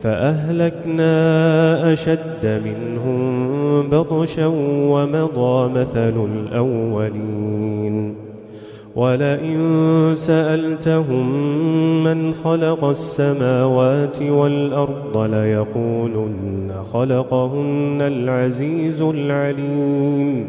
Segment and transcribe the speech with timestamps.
[0.00, 1.12] فأهلكنا
[1.92, 4.46] أشد منهم بطشا
[4.92, 8.14] ومضى مثل الأولين.
[8.96, 11.26] ولئن سألتهم
[12.04, 20.48] من خلق السماوات والأرض ليقولن خلقهن العزيز العليم.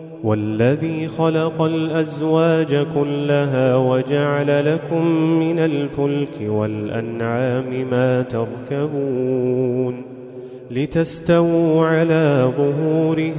[0.23, 5.05] والذي خلق الأزواج كلها وجعل لكم
[5.39, 10.01] من الفلك والأنعام ما تركبون
[10.71, 13.33] لتستووا على ظهوره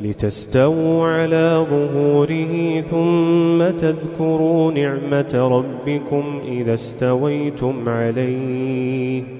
[0.00, 9.39] لتستووا على ظهوره ثم تذكروا نعمة ربكم إذا استويتم عليه.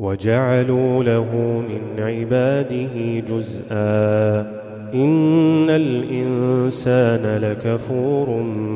[0.00, 4.58] وجعلوا له من عباده جزءا.
[4.94, 8.30] إن الإنسان لكفور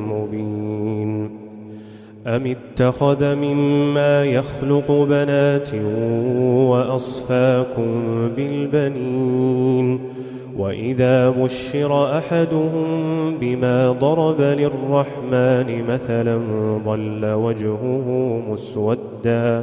[0.09, 1.31] مبين.
[2.27, 5.75] أم اتخذ مما يخلق بنات
[6.71, 7.95] وأصفاكم
[8.37, 10.01] بالبنين؟
[10.59, 12.85] وإذا بشر أحدهم
[13.41, 16.41] بما ضرب للرحمن مثلا
[16.85, 19.63] ظل وجهه مسوداً.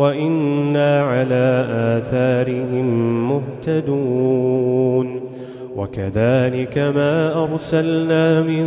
[0.00, 2.88] وإنا على آثارهم
[3.28, 5.20] مهتدون.
[5.76, 8.66] وكذلك ما أرسلنا من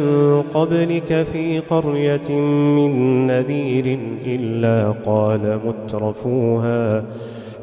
[0.54, 2.30] قبلك في قرية
[2.78, 7.04] من نذير إلا قال مترفوها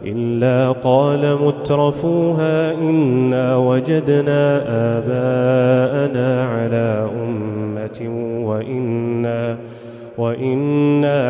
[0.04, 4.62] إلا قال مترفوها إنا وجدنا
[4.98, 7.98] آباءنا على أمة
[8.44, 9.56] وإنا
[10.18, 11.29] وإنا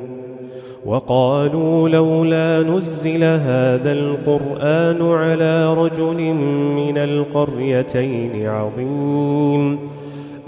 [0.85, 6.33] وقالوا لولا نزل هذا القرآن على رجل
[6.75, 9.79] من القريتين عظيم.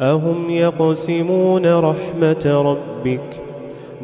[0.02, 3.44] أهم يقسمون رحمة ربك؟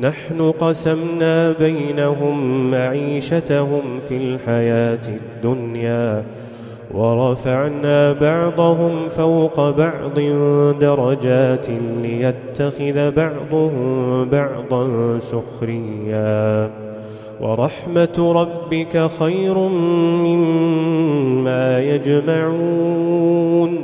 [0.02, 6.24] نحن قسمنا بينهم معيشتهم في الحياة الدنيا.
[6.94, 10.20] ورفعنا بعضهم فوق بعض
[10.80, 11.68] درجات
[12.02, 16.70] ليتخذ بعضهم بعضا سخريا.
[17.42, 19.58] ورحمة ربك خير
[20.26, 23.80] مما يجمعون.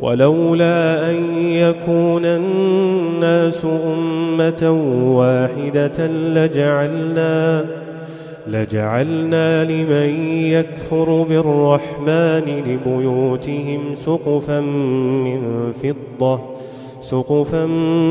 [0.00, 4.70] ولولا أن يكون الناس أمة
[5.16, 7.64] واحدة لجعلنا
[8.46, 16.40] لجعلنا لمن يكفر بالرحمن لبيوتهم سقفا من فضة
[17.00, 17.66] سقفا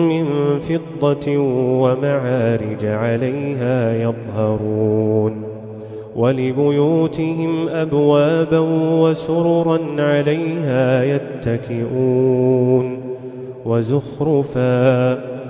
[0.10, 0.26] من
[0.60, 1.38] فضة
[1.82, 5.44] ومعارج عليها يظهرون.
[6.16, 8.60] ولبيوتهم أبوابا
[9.02, 13.00] وسررا عليها يتكئون.
[13.66, 15.29] وزخرفا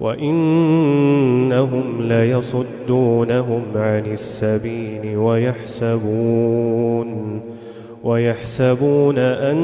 [0.00, 7.40] وإنهم ليصدونهم عن السبيل ويحسبون
[8.04, 9.56] ويحسبون أنهم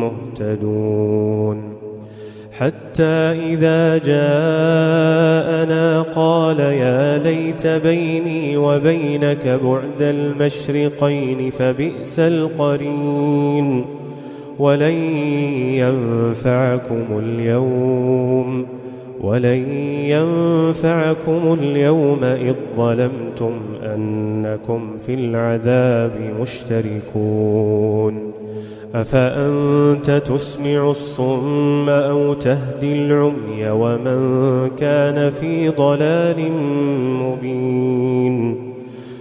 [0.00, 1.62] مهتدون.
[2.52, 3.12] حتى
[3.52, 13.84] إذا جاءنا قال يا ليت بيني وبينك بعد المشرقين فبئس القرين.
[14.58, 14.94] ولن
[15.74, 18.66] ينفعكم اليوم
[19.20, 19.72] ولن
[20.04, 23.52] ينفعكم اليوم إذ ظلمتم
[23.82, 28.32] أنكم في العذاب مشتركون
[28.94, 36.52] أفأنت تسمع الصم أو تهدي العمي ومن كان في ضلال
[37.22, 38.67] مبين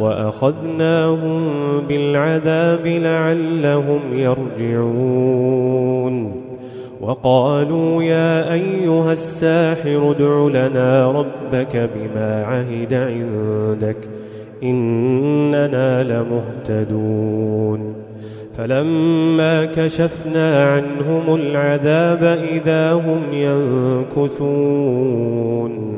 [0.00, 1.42] وأخذناهم
[1.88, 5.28] بالعذاب لعلهم يرجعون.
[7.00, 13.96] وقالوا يا أيها الساحر ادع لنا ربك بما عهد عندك
[14.62, 17.94] إننا لمهتدون.
[18.56, 23.22] فلما كشفنا عنهم العذاب إذا هم
[24.12, 25.97] ينكثون.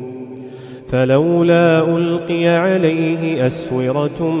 [0.91, 4.31] فلولا ألقي عليه أسورة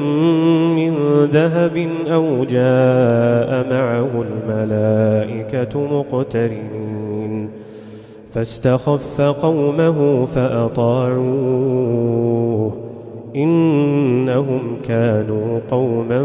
[0.75, 0.93] من
[1.25, 7.49] ذهب أو جاء معه الملائكة مقترنين
[8.31, 11.61] فاستخف قومه فأطاعوه
[13.35, 16.23] إنهم كانوا قوما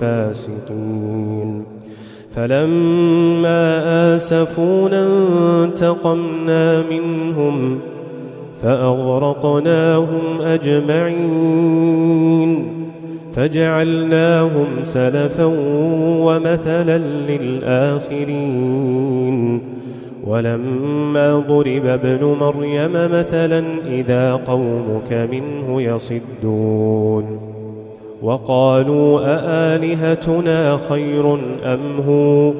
[0.00, 1.64] فاسقين
[2.30, 3.82] فلما
[4.16, 5.06] آسفونا
[5.64, 7.80] انتقمنا منهم
[8.66, 11.96] فأغرقناهم أجمعين
[13.32, 15.44] فجعلناهم سلفا
[16.24, 18.56] ومثلا للآخرين
[20.26, 27.38] ولما ضرب ابن مريم مثلا إذا قومك منه يصدون
[28.22, 32.52] وقالوا أآلهتنا خير أم هو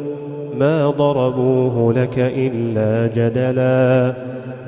[0.58, 4.14] ما ضربوه لك إلا جدلاً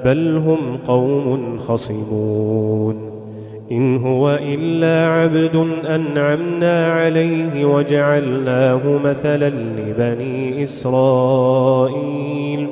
[0.05, 2.97] بل هم قوم خصمون.
[3.73, 12.67] إن هو إلا عبد أنعمنا عليه وجعلناه مثلا لبني إسرائيل.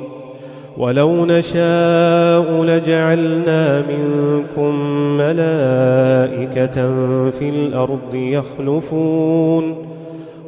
[0.77, 4.75] ولو نشاء لجعلنا منكم
[5.17, 6.89] ملائكة
[7.29, 9.86] في الأرض يخلفون.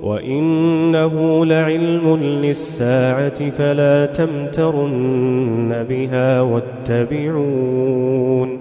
[0.04, 8.58] وإنه لعلم للساعة فلا تمترن بها واتبعون.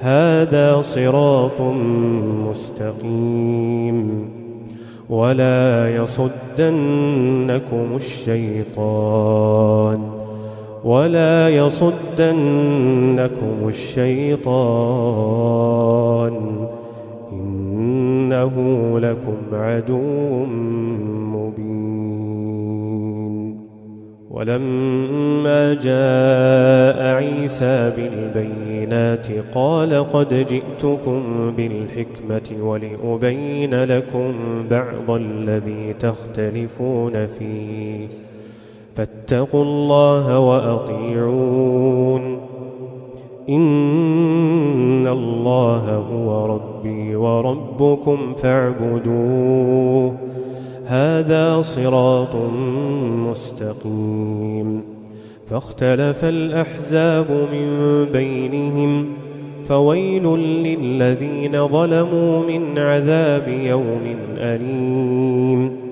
[0.00, 1.60] هذا صراط
[2.50, 4.28] مستقيم.
[5.10, 9.98] ولا يصدنكم الشيطان.
[10.84, 14.42] ولا يصدنكم الشيطان.
[18.32, 20.44] إنه لكم عدو
[21.34, 21.72] مبين.
[24.30, 34.34] ولما جاء عيسى بالبينات قال قد جئتكم بالحكمة ولأبين لكم
[34.70, 38.08] بعض الذي تختلفون فيه.
[38.94, 42.51] فاتقوا الله وأطيعون.
[43.48, 50.16] إن الله هو ربي وربكم فاعبدوه
[50.86, 52.36] هذا صراط
[53.30, 54.82] مستقيم
[55.46, 59.06] فاختلف الأحزاب من بينهم
[59.64, 65.91] فويل للذين ظلموا من عذاب يوم أليم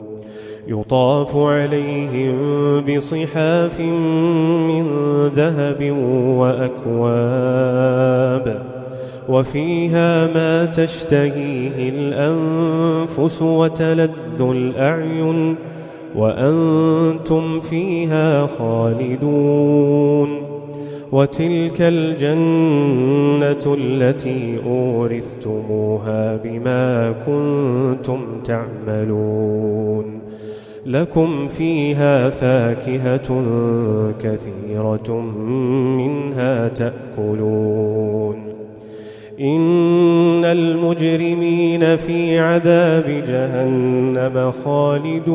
[0.67, 2.35] يطاف عليهم
[2.81, 3.79] بصحاف
[4.69, 4.85] من
[5.35, 5.91] ذهب
[6.37, 7.91] وأكواب
[9.29, 15.55] وفيها ما تشتهيه الأنفس وتلذ الأعين
[16.15, 20.41] وأنتم فيها خالدون
[21.11, 30.21] وتلك الجنة التي أورثتموها بما كنتم تعملون
[30.85, 33.43] لكم فيها فاكهة
[34.19, 35.21] كثيرة
[35.97, 38.35] منها تأكلون.
[39.39, 45.31] إن المجرمين في عذاب جهنم خالدون.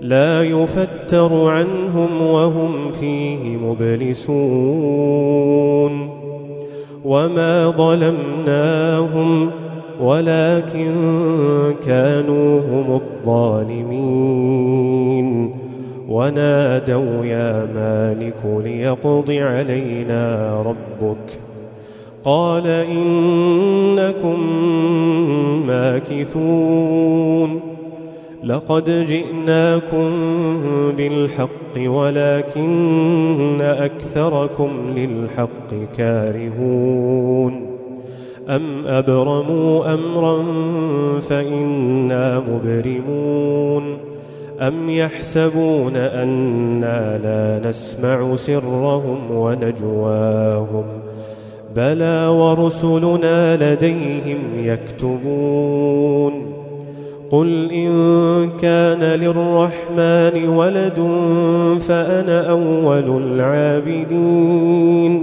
[0.00, 5.00] لا يفتر عنهم وهم فيه مبلسون.
[7.04, 9.50] وما ظلمناهم
[10.02, 10.94] ولكن
[11.86, 14.10] كانوا هم الظالمين.
[16.08, 21.38] ونادوا يا مالك ليقض علينا ربك.
[22.24, 24.40] قال إنكم
[25.66, 27.60] ماكثون.
[28.44, 30.10] لقد جئناكم
[30.96, 37.69] بالحق ولكن أكثركم للحق كارهون.
[38.50, 40.42] أم أبرموا أمرا
[41.20, 43.96] فإنا مبرمون
[44.60, 50.84] أم يحسبون أنا لا نسمع سرهم ونجواهم
[51.76, 56.32] بلى ورسلنا لديهم يكتبون
[57.30, 61.08] قل إن كان للرحمن ولد
[61.80, 65.22] فأنا أول العابدين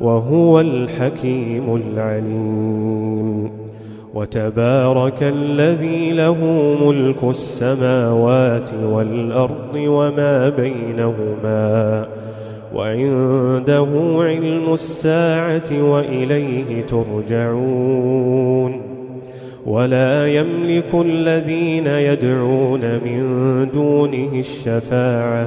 [0.00, 3.50] وهو الحكيم العليم.
[4.14, 6.44] وتبارك الذي له
[6.86, 12.06] ملك السماوات والأرض وما بينهما
[12.74, 13.88] وعنده
[14.18, 18.80] علم الساعة وإليه ترجعون.
[19.66, 23.22] ولا يملك الذين يدعون من
[23.74, 25.46] دونه الشفاعة